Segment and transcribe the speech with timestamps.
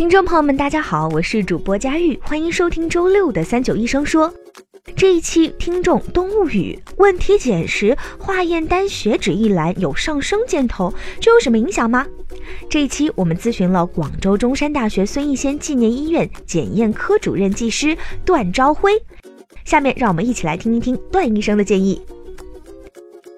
[0.00, 4.32] 听众朋友们，大家好，我是主播佳玉，欢迎收听周六的三九医生说。
[4.96, 10.90] 这一期听众冬物语问体检时化验单血脂一栏有上升箭头，
[11.20, 12.06] 这有什么影响吗？
[12.70, 17.94] 这一期我们咨询了广州中山大学孙逸仙纪念医院检验科主任技师
[18.24, 18.92] 段朝辉。
[19.66, 22.00] 下面让我们一起来听一听段医生的建议。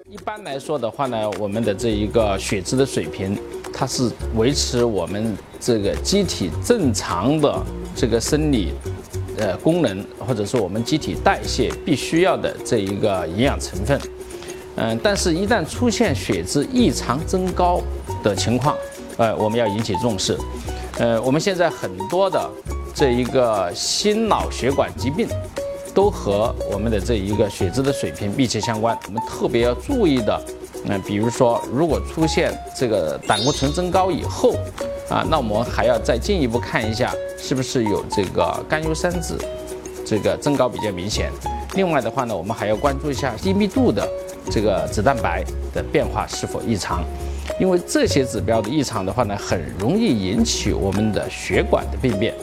[0.09, 3.37] 一般来说的话呢，我们的这一个血脂的水平，
[3.73, 7.63] 它是维持我们这个机体正常的
[7.95, 8.73] 这个生理。
[9.35, 13.99] 呃，功能或者是我们机体代谢必须要的这一个营养成分，
[14.75, 17.81] 嗯，但是，一旦出现血脂异常增高
[18.23, 18.77] 的情况，
[19.17, 20.37] 呃，我们要引起重视。
[20.99, 22.47] 呃，我们现在很多的
[22.93, 25.27] 这一个心脑血管疾病，
[25.95, 28.95] 都和我们的这一个血脂的水平密切相关。
[29.07, 30.39] 我们特别要注意的，
[30.85, 34.53] 嗯比如说，如果出现这个胆固醇增高以后，
[35.13, 37.13] 啊，那我们还要再进一步看一下。
[37.37, 39.35] 是不是有这个甘油三酯
[40.05, 41.29] 这个增高比较明显？
[41.75, 44.07] 另外的话呢，我们还要关注一下低密度的
[44.49, 47.03] 这个脂蛋白的变化是否异常，
[47.59, 52.33] 因为这些指标的异常的话呢，很容易引起我们的血管的病变。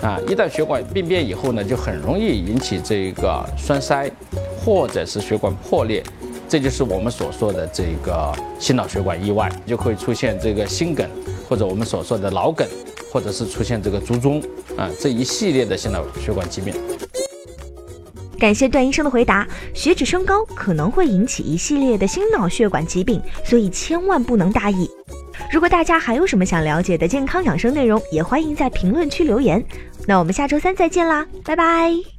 [0.00, 4.08] 啊，一旦血管病变以后呢，就很容易引起这个栓塞
[4.64, 6.04] 或者是血管破裂，
[6.48, 11.04] 这就是我们所说的这个心脑血管意外，就会出现这个心梗
[11.48, 12.66] 或者我们所说的脑梗。
[13.08, 14.42] 或者是出现这个卒中
[14.76, 16.74] 啊这一系列的心脑血管疾病。
[18.38, 24.90] 感谢段医生的回答，血脂升高可能会引起一系列的心脑血管疾病，所以千万不能大意。
[25.50, 29.64] 如果大家还有什么想了解的健康养生内容，也欢迎在评论区留言。
[30.06, 32.15] 那我们下周三再见啦，拜拜。